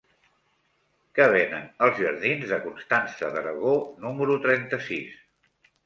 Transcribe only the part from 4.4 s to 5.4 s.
trenta-sis?